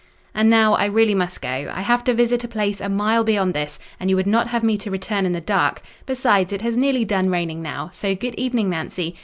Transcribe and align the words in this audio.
"And 0.33 0.49
now, 0.49 0.73
I 0.73 0.85
really 0.85 1.13
must 1.13 1.43
go. 1.43 1.71
I 1.71 1.81
have 1.81 2.03
to 2.05 2.13
visit 2.15 2.43
a 2.43 2.47
place 2.47 2.81
a 2.81 2.89
mile 2.89 3.23
beyond 3.23 3.53
this; 3.53 3.77
and 3.99 4.09
you 4.09 4.15
would 4.15 4.25
not 4.25 4.47
have 4.47 4.63
me 4.63 4.75
to 4.79 4.89
return 4.89 5.27
in 5.27 5.31
the 5.31 5.39
dark: 5.41 5.83
besides, 6.07 6.51
it 6.51 6.63
has 6.63 6.75
nearly 6.75 7.05
done 7.05 7.29
raining 7.29 7.61
now—so 7.61 8.15
good 8.15 8.33
evening, 8.33 8.67
Nancy. 8.71 9.15